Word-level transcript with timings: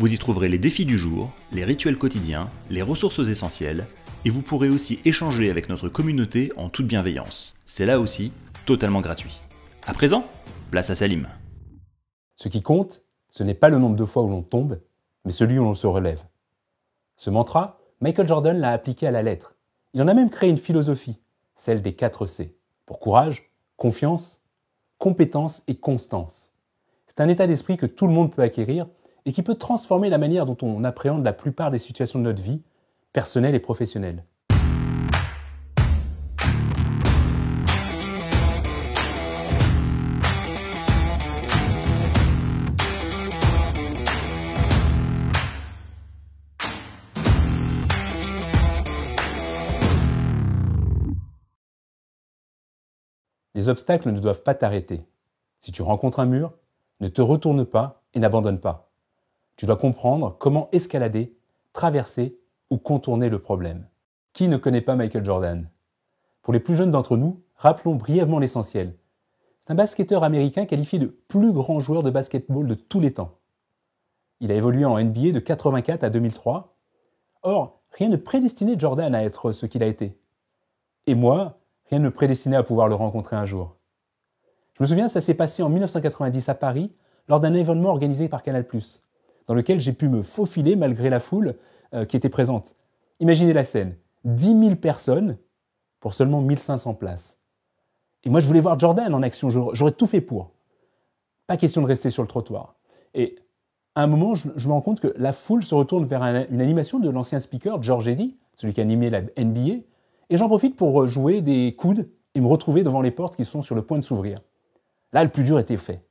Vous 0.00 0.14
y 0.14 0.16
trouverez 0.16 0.48
les 0.48 0.56
défis 0.56 0.86
du 0.86 0.96
jour, 0.96 1.28
les 1.52 1.62
rituels 1.62 1.98
quotidiens, 1.98 2.48
les 2.70 2.80
ressources 2.80 3.28
essentielles 3.28 3.86
et 4.24 4.30
vous 4.30 4.40
pourrez 4.40 4.70
aussi 4.70 4.98
échanger 5.04 5.50
avec 5.50 5.68
notre 5.68 5.90
communauté 5.90 6.50
en 6.56 6.70
toute 6.70 6.86
bienveillance. 6.86 7.54
C'est 7.66 7.84
là 7.84 8.00
aussi 8.00 8.32
totalement 8.64 9.02
gratuit. 9.02 9.42
À 9.86 9.92
présent, 9.92 10.24
place 10.70 10.88
à 10.88 10.96
Salim. 10.96 11.28
Ce 12.34 12.48
qui 12.48 12.62
compte, 12.62 13.02
ce 13.28 13.42
n'est 13.42 13.52
pas 13.52 13.68
le 13.68 13.76
nombre 13.76 13.96
de 13.96 14.06
fois 14.06 14.22
où 14.22 14.30
l'on 14.30 14.40
tombe, 14.40 14.80
mais 15.26 15.32
celui 15.32 15.58
où 15.58 15.64
l'on 15.64 15.74
se 15.74 15.86
relève. 15.86 16.24
Ce 17.18 17.28
mantra, 17.28 17.78
Michael 18.00 18.26
Jordan 18.26 18.58
l'a 18.58 18.70
appliqué 18.70 19.06
à 19.06 19.10
la 19.10 19.22
lettre. 19.22 19.54
Il 19.92 20.00
en 20.00 20.08
a 20.08 20.14
même 20.14 20.30
créé 20.30 20.48
une 20.48 20.56
philosophie, 20.56 21.18
celle 21.56 21.82
des 21.82 21.92
4 21.92 22.26
C, 22.26 22.56
pour 22.86 23.00
courage, 23.00 23.50
confiance, 23.76 24.40
compétence 24.96 25.62
et 25.66 25.74
constance. 25.74 26.52
C'est 27.06 27.20
un 27.20 27.28
état 27.28 27.46
d'esprit 27.46 27.76
que 27.76 27.84
tout 27.84 28.06
le 28.06 28.14
monde 28.14 28.32
peut 28.32 28.40
acquérir 28.40 28.86
et 29.26 29.32
qui 29.32 29.42
peut 29.42 29.54
transformer 29.54 30.08
la 30.08 30.18
manière 30.18 30.46
dont 30.46 30.56
on 30.62 30.84
appréhende 30.84 31.24
la 31.24 31.32
plupart 31.32 31.70
des 31.70 31.78
situations 31.78 32.18
de 32.18 32.24
notre 32.24 32.42
vie, 32.42 32.62
personnelles 33.12 33.54
et 33.54 33.60
professionnelles. 33.60 34.24
Les 53.60 53.68
obstacles 53.68 54.10
ne 54.10 54.20
doivent 54.20 54.42
pas 54.42 54.54
t'arrêter. 54.54 55.04
Si 55.60 55.70
tu 55.70 55.82
rencontres 55.82 56.20
un 56.20 56.24
mur, 56.24 56.54
ne 57.00 57.08
te 57.08 57.20
retourne 57.20 57.66
pas 57.66 58.02
et 58.14 58.18
n'abandonne 58.18 58.58
pas. 58.58 58.89
Tu 59.60 59.66
dois 59.66 59.76
comprendre 59.76 60.38
comment 60.38 60.70
escalader, 60.72 61.36
traverser 61.74 62.40
ou 62.70 62.78
contourner 62.78 63.28
le 63.28 63.40
problème. 63.40 63.86
Qui 64.32 64.48
ne 64.48 64.56
connaît 64.56 64.80
pas 64.80 64.96
Michael 64.96 65.22
Jordan? 65.22 65.68
Pour 66.40 66.54
les 66.54 66.60
plus 66.60 66.74
jeunes 66.74 66.90
d'entre 66.90 67.18
nous, 67.18 67.42
rappelons 67.56 67.94
brièvement 67.94 68.38
l'essentiel. 68.38 68.94
C'est 69.58 69.70
un 69.70 69.74
basketteur 69.74 70.24
américain 70.24 70.64
qualifié 70.64 70.98
de 70.98 71.14
plus 71.28 71.52
grand 71.52 71.78
joueur 71.78 72.02
de 72.02 72.08
basketball 72.08 72.66
de 72.66 72.72
tous 72.72 73.00
les 73.00 73.12
temps. 73.12 73.36
Il 74.40 74.50
a 74.50 74.54
évolué 74.54 74.86
en 74.86 74.98
NBA 74.98 75.32
de 75.32 75.40
84 75.40 76.04
à 76.04 76.08
2003. 76.08 76.74
Or, 77.42 77.82
rien 77.90 78.08
ne 78.08 78.16
prédestinait 78.16 78.78
Jordan 78.78 79.14
à 79.14 79.22
être 79.22 79.52
ce 79.52 79.66
qu'il 79.66 79.82
a 79.82 79.88
été. 79.88 80.18
Et 81.06 81.14
moi, 81.14 81.58
Rien 81.90 81.98
ne 81.98 82.08
prédestinait 82.08 82.56
à 82.56 82.62
pouvoir 82.62 82.88
le 82.88 82.94
rencontrer 82.94 83.36
un 83.36 83.44
jour. 83.44 83.76
Je 84.78 84.82
me 84.84 84.86
souviens, 84.86 85.08
ça 85.08 85.20
s'est 85.20 85.34
passé 85.34 85.62
en 85.62 85.68
1990 85.68 86.48
à 86.48 86.54
Paris, 86.54 86.94
lors 87.28 87.40
d'un 87.40 87.52
événement 87.52 87.90
organisé 87.90 88.28
par 88.28 88.42
Canal+, 88.42 88.64
dans 89.50 89.56
lequel 89.56 89.80
j'ai 89.80 89.92
pu 89.92 90.08
me 90.08 90.22
faufiler 90.22 90.76
malgré 90.76 91.10
la 91.10 91.18
foule 91.18 91.56
euh, 91.92 92.04
qui 92.04 92.16
était 92.16 92.28
présente. 92.28 92.76
Imaginez 93.18 93.52
la 93.52 93.64
scène, 93.64 93.96
10 94.22 94.60
000 94.60 94.76
personnes 94.76 95.38
pour 95.98 96.14
seulement 96.14 96.40
1500 96.40 96.94
places. 96.94 97.40
Et 98.22 98.30
moi, 98.30 98.38
je 98.38 98.46
voulais 98.46 98.60
voir 98.60 98.78
Jordan 98.78 99.12
en 99.12 99.24
action, 99.24 99.50
j'aurais 99.50 99.90
tout 99.90 100.06
fait 100.06 100.20
pour. 100.20 100.52
Pas 101.48 101.56
question 101.56 101.82
de 101.82 101.88
rester 101.88 102.10
sur 102.10 102.22
le 102.22 102.28
trottoir. 102.28 102.76
Et 103.12 103.40
à 103.96 104.04
un 104.04 104.06
moment, 104.06 104.36
je, 104.36 104.68
me 104.68 104.72
rends 104.72 104.82
compte 104.82 105.00
que 105.00 105.12
la 105.16 105.32
foule 105.32 105.64
se 105.64 105.74
retourne 105.74 106.04
vers 106.04 106.22
une 106.22 106.60
animation 106.60 107.00
de 107.00 107.10
l'ancien 107.10 107.40
speaker, 107.40 107.82
George 107.82 108.06
Eddy, 108.06 108.38
celui 108.54 108.72
qui 108.72 108.80
animait 108.80 109.10
la 109.10 109.22
NBA, 109.36 109.82
et 110.28 110.36
j'en 110.36 110.46
profite 110.46 110.76
pour 110.76 111.08
jouer 111.08 111.40
des 111.40 111.74
coudes 111.74 112.08
et 112.36 112.40
me 112.40 112.46
retrouver 112.46 112.84
devant 112.84 113.00
les 113.00 113.10
portes 113.10 113.34
qui 113.34 113.44
sont 113.44 113.62
sur 113.62 113.74
le 113.74 113.82
point 113.82 113.98
de 113.98 114.04
s'ouvrir. 114.04 114.38
Là, 115.12 115.24
le 115.24 115.30
plus 115.30 115.42
dur 115.42 115.58
était 115.58 115.76
fait. 115.76 116.06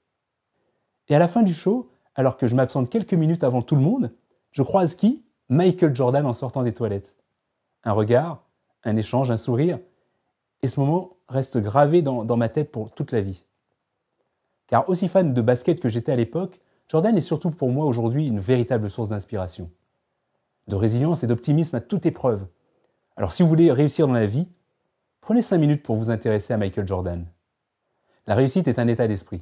Et 1.08 1.16
à 1.16 1.20
la 1.20 1.30
fin 1.30 1.42
du 1.42 1.54
show, 1.54 1.90
alors 2.20 2.36
que 2.36 2.48
je 2.48 2.56
m'absente 2.56 2.90
quelques 2.90 3.14
minutes 3.14 3.46
avant 3.46 3.62
tout 3.62 3.78
le 3.78 3.82
monde, 3.82 4.12
je 4.52 4.62
croise 4.62 4.94
qui? 4.94 5.24
Michael 5.48 5.96
Jordan 5.96 6.26
en 6.26 6.34
sortant 6.34 6.64
des 6.64 6.74
toilettes. 6.74 7.16
Un 7.86 7.94
regard, 7.94 8.44
un 8.84 8.98
échange, 8.98 9.32
un 9.32 9.38
sourire, 9.38 9.80
et 10.62 10.68
ce 10.68 10.82
moment 10.82 11.12
reste 11.30 11.60
gravé 11.60 12.02
dans, 12.02 12.36
ma 12.36 12.50
tête 12.50 12.74
pour 12.74 12.92
toute 12.92 13.14
la 13.14 13.22
vie. 13.22 13.46
Car 14.68 14.90
aussi 14.90 15.08
fan 15.08 15.34
de 15.34 15.42
basket 15.42 15.80
que 15.80 15.88
j'étais 15.88 16.12
à 16.12 16.18
l'époque, 16.18 16.60
Jordan 16.90 17.16
est 17.16 17.22
surtout 17.22 17.52
pour 17.52 17.70
moi 17.70 17.86
aujourd'hui 17.86 18.28
une 18.28 18.42
véritable 18.42 18.90
source 18.90 19.08
d'inspiration, 19.08 19.72
de 20.68 20.76
résilience 20.76 21.24
et 21.24 21.28
d'optimisme 21.28 21.78
à 21.78 21.82
toute 21.82 22.06
épreuve, 22.06 22.46
alors 23.16 23.32
si 23.32 23.44
vous 23.44 23.50
voulez 23.50 23.72
réussir 23.72 24.08
dans 24.08 24.14
la 24.14 24.28
vie, 24.28 24.46
prenez 25.22 25.42
5 25.42 25.58
minutes 25.58 25.84
pour 25.84 25.96
vous 25.96 26.10
intéresser 26.10 26.52
à 26.52 26.58
Michael 26.58 26.86
Jordan. 26.86 27.26
La 28.28 28.36
réussite 28.36 28.68
est 28.68 28.78
un 28.78 28.90
état 28.90 29.08
d'esprit. 29.08 29.42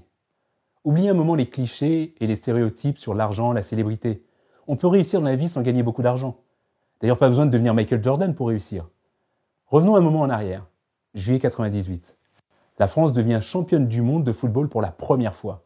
Oubliez 0.84 1.10
un 1.10 1.14
moment 1.14 1.36
les 1.36 1.50
clichés 1.50 2.16
et 2.20 2.28
les 2.28 2.36
stéréotypes 2.36 2.98
sur 2.98 3.14
l'argent, 3.14 3.52
la 3.52 3.62
célébrité. 3.62 4.24
On 4.68 4.76
peut 4.76 4.88
réussir 4.88 5.22
dans 5.22 5.28
la 5.28 5.36
vie 5.36 5.50
sans 5.50 5.62
gagner 5.62 5.84
beaucoup 5.84 6.04
d'argent. 6.04 6.38
D'ailleurs, 7.02 7.18
pas 7.18 7.30
besoin 7.30 7.46
de 7.46 7.52
devenir 7.52 7.74
Michael 7.74 8.04
Jordan 8.04 8.34
pour 8.34 8.50
réussir. 8.50 8.88
Revenons 9.68 9.96
un 9.96 10.02
moment 10.02 10.22
en 10.22 10.30
arrière. 10.30 10.66
Juillet 11.14 11.40
98. 11.40 12.18
La 12.80 12.88
France 12.88 13.14
devient 13.14 13.40
championne 13.42 13.88
du 13.88 14.02
monde 14.02 14.24
de 14.24 14.32
football 14.32 14.70
pour 14.70 14.82
la 14.82 14.92
première 14.92 15.36
fois. 15.36 15.66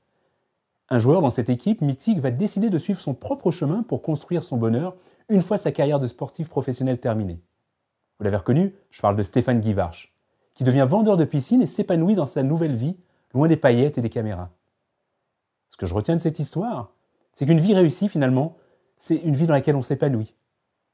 Un 0.90 1.00
joueur 1.00 1.22
dans 1.22 1.30
cette 1.30 1.50
équipe 1.50 1.82
mythique 1.82 2.20
va 2.20 2.32
décider 2.32 2.70
de 2.70 2.78
suivre 2.78 3.00
son 3.00 3.14
propre 3.14 3.52
chemin 3.52 3.84
pour 3.84 4.02
construire 4.02 4.44
son 4.44 4.58
bonheur 4.58 4.96
une 5.30 5.42
fois 5.42 5.58
sa 5.58 5.72
carrière 5.72 6.00
de 6.00 6.08
sportif 6.08 6.50
professionnel 6.50 7.00
terminée. 7.00 7.42
Vous 8.20 8.26
l'avez 8.26 8.38
reconnu, 8.38 8.76
je 8.92 9.02
parle 9.02 9.16
de 9.16 9.24
Stéphane 9.24 9.62
Guivarch, 9.62 10.14
qui 10.54 10.64
devient 10.64 10.86
vendeur 10.88 11.18
de 11.18 11.26
piscine 11.26 11.62
et 11.62 11.66
s'épanouit 11.66 12.16
dans 12.16 12.26
sa 12.26 12.44
nouvelle 12.44 12.76
vie, 12.76 12.98
loin 13.34 13.48
des 13.48 13.56
paillettes 13.56 13.98
et 13.98 14.02
des 14.02 14.10
caméras. 14.10 14.50
Ce 15.72 15.78
que 15.78 15.86
je 15.86 15.94
retiens 15.94 16.16
de 16.16 16.22
cette 16.22 16.40
histoire, 16.40 16.94
c'est 17.34 17.46
qu'une 17.46 17.60
vie 17.60 17.74
réussie, 17.74 18.08
finalement, 18.08 18.58
c'est 19.00 19.16
une 19.16 19.36
vie 19.36 19.48
dans 19.48 19.54
laquelle 19.54 19.76
on 19.76 19.82
s'épanouit. 19.82 20.36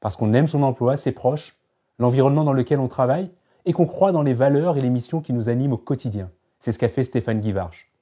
Parce 0.00 0.16
qu'on 0.16 0.32
aime 0.32 0.46
son 0.46 0.62
emploi, 0.62 0.96
ses 0.96 1.12
proches, 1.12 1.58
l'environnement 1.98 2.44
dans 2.44 2.52
lequel 2.52 2.80
on 2.80 2.88
travaille, 2.88 3.30
et 3.64 3.72
qu'on 3.72 3.86
croit 3.86 4.12
dans 4.12 4.22
les 4.22 4.34
valeurs 4.34 4.76
et 4.76 4.80
les 4.80 4.90
missions 4.90 5.20
qui 5.20 5.32
nous 5.32 5.48
animent 5.48 5.74
au 5.74 5.78
quotidien. 5.78 6.30
C'est 6.58 6.72
ce 6.72 6.78
qu'a 6.78 6.88
fait 6.88 7.04
Stéphane 7.04 7.40
Guivarch. 7.40 7.92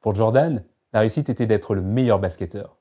Pour 0.00 0.14
Jordan, 0.14 0.64
la 0.92 1.00
réussite 1.00 1.30
était 1.30 1.46
d'être 1.46 1.74
le 1.74 1.82
meilleur 1.82 2.18
basketteur. 2.18 2.76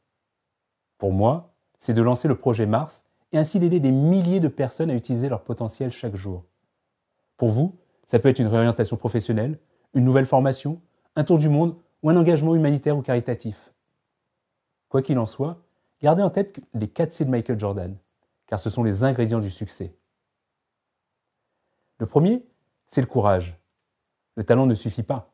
Pour 0.97 1.13
moi, 1.13 1.53
c'est 1.77 1.93
de 1.93 2.01
lancer 2.01 2.27
le 2.27 2.35
projet 2.35 2.65
Mars 2.65 3.05
et 3.31 3.37
ainsi 3.37 3.59
d'aider 3.59 3.79
des 3.79 3.91
milliers 3.91 4.39
de 4.39 4.47
personnes 4.47 4.89
à 4.89 4.95
utiliser 4.95 5.29
leur 5.29 5.43
potentiel 5.43 5.91
chaque 5.91 6.15
jour. 6.15 6.43
Pour 7.37 7.49
vous, 7.49 7.77
ça 8.05 8.19
peut 8.19 8.29
être 8.29 8.39
une 8.39 8.47
réorientation 8.47 8.97
professionnelle, 8.97 9.59
une 9.93 10.03
nouvelle 10.03 10.25
formation, 10.25 10.81
un 11.15 11.23
tour 11.23 11.37
du 11.37 11.49
monde 11.49 11.75
ou 12.03 12.09
un 12.09 12.17
engagement 12.17 12.55
humanitaire 12.55 12.97
ou 12.97 13.01
caritatif. 13.01 13.71
Quoi 14.89 15.01
qu'il 15.01 15.19
en 15.19 15.25
soit, 15.25 15.61
gardez 16.01 16.23
en 16.23 16.29
tête 16.29 16.59
les 16.73 16.87
4 16.87 17.13
C 17.13 17.25
de 17.25 17.29
Michael 17.29 17.59
Jordan, 17.59 17.95
car 18.47 18.59
ce 18.59 18.69
sont 18.69 18.83
les 18.83 19.03
ingrédients 19.03 19.39
du 19.39 19.51
succès. 19.51 19.95
Le 21.99 22.05
premier, 22.05 22.43
c'est 22.87 23.01
le 23.01 23.07
courage. 23.07 23.57
Le 24.35 24.43
talent 24.43 24.65
ne 24.65 24.75
suffit 24.75 25.03
pas. 25.03 25.31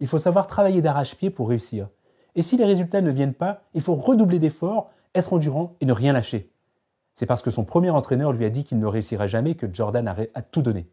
Il 0.00 0.06
faut 0.06 0.18
savoir 0.18 0.46
travailler 0.46 0.82
d'arrache-pied 0.82 1.30
pour 1.30 1.48
réussir. 1.48 1.88
Et 2.34 2.42
si 2.42 2.56
les 2.56 2.64
résultats 2.64 3.00
ne 3.00 3.10
viennent 3.10 3.34
pas, 3.34 3.62
il 3.74 3.80
faut 3.80 3.94
redoubler 3.94 4.38
d'efforts, 4.38 4.90
être 5.14 5.32
endurant 5.32 5.74
et 5.80 5.86
ne 5.86 5.92
rien 5.92 6.12
lâcher. 6.12 6.52
C'est 7.14 7.26
parce 7.26 7.42
que 7.42 7.50
son 7.50 7.64
premier 7.64 7.90
entraîneur 7.90 8.32
lui 8.32 8.44
a 8.44 8.50
dit 8.50 8.64
qu'il 8.64 8.78
ne 8.78 8.86
réussirait 8.86 9.26
jamais 9.26 9.54
que 9.54 9.72
Jordan 9.72 10.06
a, 10.06 10.42
tout 10.42 10.60
donné. 10.60 10.86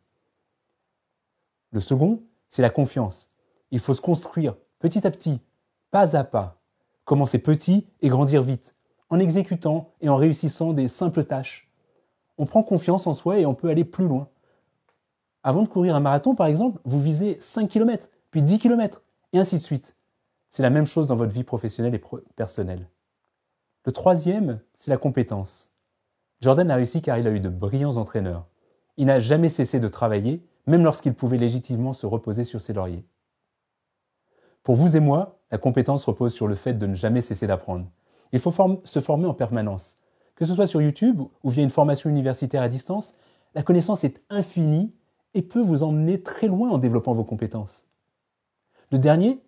Le 1.72 1.82
second, 1.82 2.24
c'est 2.50 2.62
la 2.62 2.70
confiance. 2.70 3.30
Il 3.72 3.80
faut 3.80 3.94
se 3.94 4.02
construire 4.02 4.56
petit 4.84 5.08
à 5.08 5.12
petit, 5.12 5.40
pas 5.92 6.18
à 6.18 6.26
pas. 6.26 6.60
Commencer 7.06 7.40
petit 7.40 7.88
et 8.02 8.10
grandir 8.10 8.44
vite, 8.44 8.76
en 9.10 9.18
exécutant 9.18 9.94
et 10.02 10.10
en 10.10 10.18
réussissant 10.18 10.74
des 10.74 10.90
simples 10.90 11.24
tâches. 11.24 11.72
On 12.38 12.46
prend 12.46 12.64
confiance 12.64 13.08
en 13.08 13.14
soi 13.14 13.40
et 13.40 13.46
on 13.46 13.54
peut 13.54 13.70
aller 13.70 13.86
plus 13.86 14.06
loin. 14.06 14.28
Avant 15.42 15.62
de 15.62 15.70
courir 15.70 15.96
un 15.96 16.02
marathon, 16.02 16.36
par 16.36 16.48
exemple, 16.48 16.82
vous 16.84 17.02
visez 17.02 17.38
5 17.40 17.70
km, 17.70 18.10
puis 18.30 18.42
10 18.42 18.60
km, 18.60 19.04
et 19.32 19.40
ainsi 19.40 19.58
de 19.58 19.64
suite. 19.64 19.96
C'est 20.50 20.64
la 20.64 20.70
même 20.70 20.86
chose 20.86 21.08
dans 21.08 21.16
votre 21.16 21.32
vie 21.32 21.46
professionnelle 21.46 21.96
et 21.96 22.02
personnelle. 22.36 22.90
Le 23.86 23.94
troisième, 23.94 24.60
c'est 24.78 24.92
la 24.92 24.98
compétence. 24.98 25.72
Jordan 26.42 26.70
a 26.70 26.76
réussi 26.76 27.02
car 27.02 27.18
il 27.18 27.28
a 27.28 27.32
eu 27.32 27.40
de 27.40 27.48
brillants 27.48 27.96
entraîneurs. 27.96 28.48
Il 28.98 29.06
n'a 29.06 29.22
jamais 29.22 29.48
cessé 29.48 29.80
de 29.80 29.88
travailler, 29.88 30.46
même 30.68 30.84
lorsqu'il 30.84 31.14
pouvait 31.14 31.38
légitimement 31.38 31.94
se 31.94 32.06
reposer 32.06 32.44
sur 32.44 32.60
ses 32.60 32.74
lauriers. 32.74 33.06
Pour 34.64 34.76
vous 34.76 34.96
et 34.96 35.02
moi, 35.02 35.40
la 35.52 35.58
compétence 35.58 36.06
repose 36.06 36.34
sur 36.34 36.48
le 36.48 36.56
fait 36.56 36.74
de 36.74 36.88
ne 36.88 36.96
jamais 36.96 37.22
cesser 37.22 37.48
d'apprendre. 37.48 37.86
Il 38.32 38.40
faut 38.40 38.54
se 38.86 39.00
former 39.02 39.28
en 39.28 39.34
permanence. 39.34 40.00
Que 40.36 40.46
ce 40.46 40.56
soit 40.56 40.68
sur 40.68 40.82
YouTube 40.82 41.22
ou 41.44 41.50
via 41.50 41.64
une 41.64 41.70
formation 41.70 42.10
universitaire 42.10 42.62
à 42.62 42.70
distance, 42.70 43.16
la 43.56 43.62
connaissance 43.62 44.04
est 44.04 44.22
infinie 44.30 44.96
et 45.34 45.42
peut 45.42 45.62
vous 45.62 45.84
emmener 45.84 46.22
très 46.22 46.48
loin 46.48 46.70
en 46.70 46.78
développant 46.78 47.14
vos 47.14 47.26
compétences. 47.26 47.86
Le 48.92 49.00
dernier, 49.00 49.40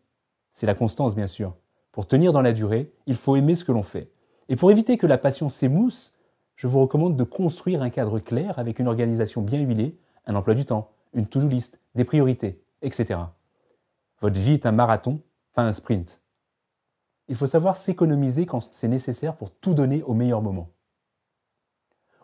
c'est 0.53 0.67
la 0.67 0.75
constance, 0.75 1.15
bien 1.15 1.27
sûr. 1.27 1.55
Pour 1.91 2.07
tenir 2.07 2.33
dans 2.33 2.41
la 2.41 2.53
durée, 2.53 2.91
il 3.07 3.15
faut 3.15 3.35
aimer 3.35 3.55
ce 3.55 3.63
que 3.63 3.71
l'on 3.71 3.83
fait. 3.83 4.11
Et 4.49 4.55
pour 4.55 4.69
éviter 4.69 4.97
que 4.97 5.07
la 5.07 5.17
passion 5.17 5.49
s'émousse, 5.49 6.13
je 6.55 6.67
vous 6.67 6.81
recommande 6.81 7.15
de 7.15 7.23
construire 7.23 7.81
un 7.81 7.89
cadre 7.89 8.19
clair 8.19 8.59
avec 8.59 8.79
une 8.79 8.87
organisation 8.87 9.41
bien 9.41 9.61
huilée, 9.61 9.97
un 10.25 10.35
emploi 10.35 10.55
du 10.55 10.65
temps, 10.65 10.91
une 11.13 11.25
to-do 11.25 11.47
list, 11.47 11.79
des 11.95 12.03
priorités, 12.03 12.61
etc. 12.81 13.19
Votre 14.21 14.39
vie 14.39 14.53
est 14.53 14.65
un 14.65 14.71
marathon, 14.71 15.21
pas 15.53 15.63
un 15.63 15.73
sprint. 15.73 16.21
Il 17.27 17.35
faut 17.35 17.47
savoir 17.47 17.77
s'économiser 17.77 18.45
quand 18.45 18.71
c'est 18.71 18.87
nécessaire 18.87 19.35
pour 19.35 19.51
tout 19.51 19.73
donner 19.73 20.03
au 20.03 20.13
meilleur 20.13 20.41
moment. 20.41 20.69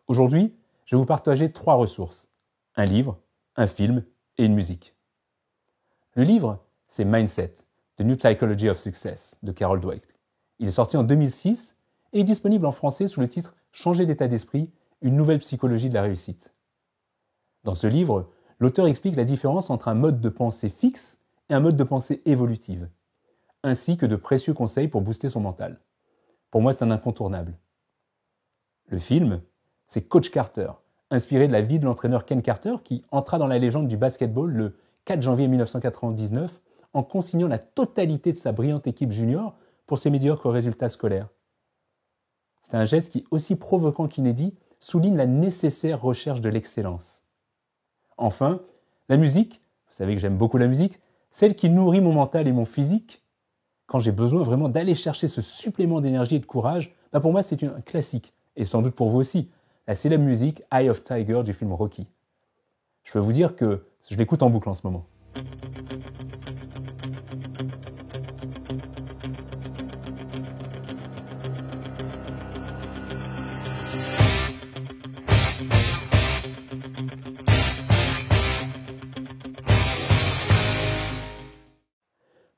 Aujourd'hui, 0.07 0.55
je 0.85 0.95
vais 0.95 0.99
vous 0.99 1.05
partager 1.05 1.51
trois 1.51 1.75
ressources. 1.75 2.27
Un 2.75 2.85
livre, 2.85 3.19
un 3.55 3.67
film 3.67 4.03
et 4.37 4.45
une 4.45 4.55
musique. 4.55 4.95
Le 6.15 6.23
livre, 6.23 6.63
c'est 6.87 7.05
Mindset, 7.05 7.55
The 7.95 8.01
New 8.01 8.17
Psychology 8.17 8.69
of 8.69 8.79
Success 8.79 9.37
de 9.43 9.51
Carol 9.51 9.79
Dweck. 9.79 10.03
Il 10.59 10.67
est 10.67 10.71
sorti 10.71 10.97
en 10.97 11.03
2006 11.03 11.77
et 12.13 12.19
est 12.19 12.25
disponible 12.25 12.65
en 12.65 12.71
français 12.71 13.07
sous 13.07 13.21
le 13.21 13.27
titre 13.27 13.55
Changer 13.71 14.05
d'état 14.05 14.27
d'esprit, 14.27 14.69
une 15.01 15.15
nouvelle 15.15 15.39
psychologie 15.39 15.87
de 15.87 15.93
la 15.93 16.01
réussite. 16.01 16.53
Dans 17.63 17.75
ce 17.75 17.87
livre, 17.87 18.29
l'auteur 18.59 18.87
explique 18.87 19.15
la 19.15 19.23
différence 19.23 19.69
entre 19.69 19.87
un 19.87 19.93
mode 19.93 20.19
de 20.19 20.29
pensée 20.29 20.69
fixe 20.69 21.20
et 21.51 21.53
un 21.53 21.59
mode 21.59 21.75
de 21.75 21.83
pensée 21.83 22.21
évolutive, 22.25 22.87
ainsi 23.61 23.97
que 23.97 24.05
de 24.05 24.15
précieux 24.15 24.53
conseils 24.53 24.87
pour 24.87 25.01
booster 25.01 25.29
son 25.29 25.41
mental. 25.41 25.81
Pour 26.49 26.61
moi, 26.61 26.71
c'est 26.71 26.85
un 26.85 26.91
incontournable. 26.91 27.57
Le 28.87 28.97
film, 28.97 29.41
c'est 29.87 30.03
Coach 30.03 30.31
Carter, 30.31 30.71
inspiré 31.09 31.47
de 31.47 31.51
la 31.51 31.59
vie 31.59 31.77
de 31.77 31.83
l'entraîneur 31.83 32.25
Ken 32.25 32.41
Carter 32.41 32.75
qui 32.85 33.03
entra 33.11 33.37
dans 33.37 33.47
la 33.47 33.59
légende 33.59 33.89
du 33.89 33.97
basketball 33.97 34.49
le 34.49 34.77
4 35.03 35.21
janvier 35.21 35.49
1999 35.49 36.61
en 36.93 37.03
consignant 37.03 37.49
la 37.49 37.59
totalité 37.59 38.31
de 38.31 38.37
sa 38.37 38.53
brillante 38.53 38.87
équipe 38.87 39.11
junior 39.11 39.57
pour 39.87 39.99
ses 39.99 40.09
médiocres 40.09 40.49
résultats 40.49 40.87
scolaires. 40.87 41.27
C'est 42.61 42.75
un 42.75 42.85
geste 42.85 43.11
qui, 43.11 43.25
aussi 43.29 43.57
provoquant 43.57 44.07
qu'inédit, 44.07 44.55
souligne 44.79 45.17
la 45.17 45.25
nécessaire 45.25 46.01
recherche 46.01 46.39
de 46.39 46.47
l'excellence. 46.47 47.23
Enfin, 48.15 48.61
la 49.09 49.17
musique, 49.17 49.61
vous 49.87 49.93
savez 49.93 50.15
que 50.15 50.21
j'aime 50.21 50.37
beaucoup 50.37 50.57
la 50.57 50.67
musique, 50.67 51.01
celle 51.31 51.55
qui 51.55 51.69
nourrit 51.69 52.01
mon 52.01 52.13
mental 52.13 52.47
et 52.47 52.51
mon 52.51 52.65
physique, 52.65 53.23
quand 53.87 53.99
j'ai 53.99 54.11
besoin 54.11 54.43
vraiment 54.43 54.69
d'aller 54.69 54.95
chercher 54.95 55.27
ce 55.27 55.41
supplément 55.41 56.01
d'énergie 56.01 56.35
et 56.35 56.39
de 56.39 56.45
courage, 56.45 56.93
bah 57.11 57.19
pour 57.19 57.31
moi 57.31 57.43
c'est 57.43 57.63
un 57.63 57.81
classique, 57.81 58.33
et 58.55 58.65
sans 58.65 58.81
doute 58.81 58.95
pour 58.95 59.09
vous 59.09 59.19
aussi, 59.19 59.49
la 59.87 59.95
célèbre 59.95 60.23
musique 60.23 60.61
Eye 60.71 60.89
of 60.89 61.03
Tiger 61.03 61.41
du 61.43 61.53
film 61.53 61.73
Rocky. 61.73 62.07
Je 63.03 63.11
peux 63.11 63.19
vous 63.19 63.33
dire 63.33 63.55
que 63.55 63.85
je 64.09 64.15
l'écoute 64.15 64.43
en 64.43 64.49
boucle 64.49 64.69
en 64.69 64.73
ce 64.73 64.85
moment. 64.85 65.05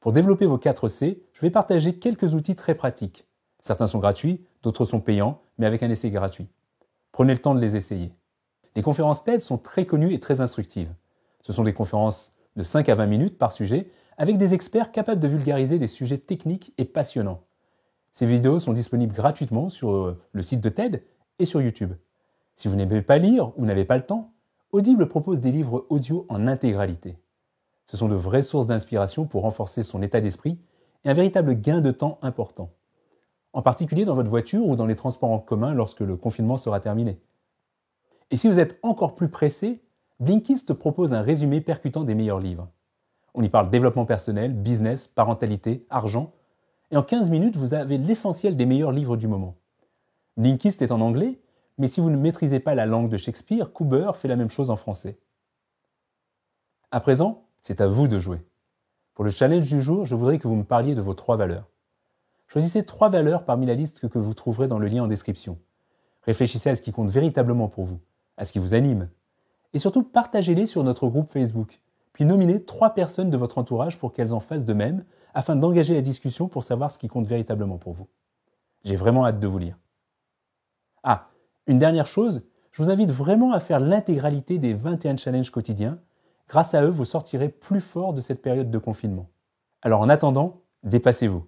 Pour 0.04 0.12
développer 0.12 0.46
vos 0.46 0.58
4 0.58 0.90
C, 0.90 1.24
je 1.32 1.40
vais 1.40 1.50
partager 1.50 1.96
quelques 1.96 2.34
outils 2.34 2.58
très 2.58 2.76
pratiques. 2.76 3.26
Certains 3.62 3.88
sont 3.88 4.00
gratuits, 4.00 4.44
d'autres 4.62 4.84
sont 4.84 5.00
payants, 5.00 5.40
mais 5.58 5.66
avec 5.66 5.82
un 5.82 5.90
essai 5.90 6.12
gratuit. 6.12 6.50
Prenez 7.14 7.32
le 7.32 7.40
temps 7.40 7.56
de 7.56 7.62
les 7.62 7.78
essayer. 7.78 8.12
Les 8.76 8.82
conférences 8.82 9.24
TED 9.24 9.42
sont 9.42 9.58
très 9.58 9.86
connues 9.86 10.14
et 10.14 10.20
très 10.20 10.42
instructives. 10.42 10.94
Ce 11.40 11.54
sont 11.54 11.64
des 11.64 11.72
conférences 11.72 12.36
de 12.58 12.64
5 12.64 12.90
à 12.90 12.96
20 12.96 13.06
minutes 13.06 13.38
par 13.38 13.54
sujet, 13.54 13.90
avec 14.18 14.38
des 14.38 14.54
experts 14.54 14.92
capables 14.92 15.22
de 15.22 15.28
vulgariser 15.30 15.80
des 15.80 15.88
sujets 15.88 16.18
techniques 16.18 16.74
et 16.78 16.84
passionnants. 16.84 17.40
Ces 18.12 18.26
vidéos 18.26 18.60
sont 18.60 18.74
disponibles 18.74 19.16
gratuitement 19.16 19.70
sur 19.70 19.92
euh, 19.92 20.22
le 20.34 20.42
site 20.42 20.60
de 20.60 20.68
TED 20.68 21.02
et 21.40 21.46
sur 21.46 21.62
YouTube. 21.62 21.94
Si 22.58 22.68
vous 22.68 22.76
n'aimez 22.76 23.04
pas 23.04 23.20
lire 23.20 23.54
ou 23.56 23.66
n'avez 23.66 23.86
pas 23.86 23.96
le 23.96 24.06
temps, 24.06 24.34
Audible 24.74 25.08
propose 25.08 25.40
des 25.40 25.54
livres 25.54 25.86
audio 25.90 26.26
en 26.28 26.46
intégralité. 26.46 27.16
Ce 27.86 27.98
sont 27.98 28.08
de 28.08 28.16
vraies 28.16 28.44
sources 28.44 28.68
d'inspiration 28.68 29.26
pour 29.26 29.44
renforcer 29.44 29.84
son 29.84 30.02
état 30.02 30.22
d'esprit 30.22 30.60
et 31.06 31.10
un 31.10 31.14
véritable 31.14 31.56
gain 31.56 31.82
de 31.82 31.92
temps 31.92 32.18
important. 32.22 32.72
En 33.52 33.62
particulier 33.62 34.06
dans 34.06 34.16
votre 34.16 34.30
voiture 34.30 34.66
ou 34.66 34.76
dans 34.76 34.86
les 34.86 34.96
transports 34.96 35.32
en 35.32 35.40
commun 35.40 35.74
lorsque 35.74 36.00
le 36.00 36.16
confinement 36.16 36.58
sera 36.58 36.80
terminé. 36.80 37.20
Et 38.32 38.38
si 38.38 38.48
vous 38.48 38.60
êtes 38.60 38.80
encore 38.82 39.16
plus 39.16 39.30
pressé, 39.30 39.84
Blinkist 40.20 40.74
propose 40.74 41.14
un 41.14 41.22
résumé 41.22 41.62
percutant 41.62 42.04
des 42.04 42.16
meilleurs 42.16 42.40
livres. 42.40 42.70
On 43.36 43.44
y 43.44 43.50
parle 43.50 43.70
développement 43.70 44.06
personnel, 44.06 44.54
business, 44.54 45.08
parentalité, 45.08 45.86
argent, 45.90 46.32
et 46.92 46.98
en 46.98 47.04
15 47.04 47.32
minutes, 47.32 47.56
vous 47.56 47.74
avez 47.74 47.98
l'essentiel 47.98 48.56
des 48.56 48.66
meilleurs 48.66 48.92
livres 48.92 49.18
du 49.18 49.28
moment. 49.28 49.56
Blinkist 50.38 50.82
est 50.82 50.92
en 50.92 51.02
anglais, 51.02 51.40
mais 51.78 51.88
si 51.88 52.02
vous 52.02 52.10
ne 52.10 52.18
maîtrisez 52.18 52.60
pas 52.60 52.76
la 52.76 52.86
langue 52.86 53.10
de 53.10 53.18
Shakespeare, 53.18 53.74
Cooper 53.74 54.12
fait 54.14 54.28
la 54.28 54.36
même 54.36 54.50
chose 54.50 54.70
en 54.70 54.76
français. 54.76 55.20
À 56.92 57.00
présent, 57.00 57.43
c'est 57.64 57.80
à 57.80 57.88
vous 57.88 58.10
de 58.10 58.20
jouer. 58.20 58.46
Pour 59.14 59.24
le 59.24 59.32
challenge 59.32 59.68
du 59.68 59.82
jour, 59.82 60.06
je 60.06 60.16
voudrais 60.16 60.38
que 60.38 60.48
vous 60.50 60.56
me 60.56 60.66
parliez 60.66 60.96
de 60.96 61.02
vos 61.02 61.14
trois 61.14 61.38
valeurs. 61.38 61.70
Choisissez 62.48 62.86
trois 62.86 63.10
valeurs 63.10 63.46
parmi 63.46 63.66
la 63.66 63.74
liste 63.74 64.08
que 64.10 64.20
vous 64.20 64.34
trouverez 64.34 64.68
dans 64.68 64.80
le 64.80 64.88
lien 64.88 65.04
en 65.04 65.08
description. 65.08 65.58
Réfléchissez 66.24 66.70
à 66.70 66.76
ce 66.76 66.82
qui 66.82 66.92
compte 66.92 67.10
véritablement 67.10 67.70
pour 67.70 67.86
vous, 67.86 68.00
à 68.36 68.44
ce 68.44 68.52
qui 68.52 68.60
vous 68.60 68.74
anime. 68.74 69.10
Et 69.74 69.80
surtout, 69.80 70.04
partagez-les 70.04 70.66
sur 70.66 70.84
notre 70.84 71.08
groupe 71.08 71.32
Facebook. 71.32 71.80
Puis 72.12 72.26
nominez 72.26 72.62
trois 72.62 72.94
personnes 72.94 73.30
de 73.30 73.38
votre 73.38 73.58
entourage 73.58 73.98
pour 73.98 74.12
qu'elles 74.12 74.34
en 74.34 74.40
fassent 74.42 74.66
de 74.66 74.74
même, 74.74 75.06
afin 75.34 75.56
d'engager 75.56 75.96
la 75.96 76.02
discussion 76.02 76.50
pour 76.50 76.66
savoir 76.66 76.92
ce 76.92 77.00
qui 77.00 77.08
compte 77.08 77.26
véritablement 77.26 77.78
pour 77.78 77.94
vous. 77.94 78.08
J'ai 78.84 78.98
vraiment 78.98 79.26
hâte 79.26 79.40
de 79.40 79.48
vous 79.48 79.58
lire. 79.58 79.80
Ah, 81.02 81.30
une 81.66 81.80
dernière 81.80 82.08
chose, 82.08 82.44
je 82.72 82.84
vous 82.84 82.90
invite 82.90 83.10
vraiment 83.10 83.54
à 83.54 83.62
faire 83.62 83.80
l'intégralité 83.80 84.58
des 84.60 84.74
21 84.74 85.16
challenges 85.16 85.50
quotidiens 85.50 85.98
Grâce 86.50 86.74
à 86.74 86.84
eux, 86.84 86.90
vous 86.90 87.06
sortirez 87.06 87.50
plus 87.50 87.82
fort 87.82 88.14
de 88.14 88.22
cette 88.22 88.42
période 88.42 88.70
de 88.70 88.78
confinement. 88.78 89.30
Alors 89.82 90.02
en 90.02 90.10
attendant, 90.10 90.62
dépassez-vous. 90.84 91.46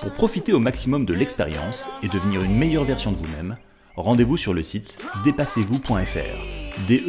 Pour 0.00 0.12
profiter 0.12 0.52
au 0.52 0.60
maximum 0.60 1.04
de 1.06 1.14
l'expérience 1.14 1.88
et 2.02 2.08
devenir 2.08 2.42
une 2.42 2.56
meilleure 2.56 2.84
version 2.84 3.12
de 3.12 3.16
vous-même, 3.16 3.56
rendez-vous 3.96 4.36
sur 4.36 4.54
le 4.54 4.62
site 4.62 5.04
dépassez-vous.fr. 5.24 6.86
D 6.88 7.02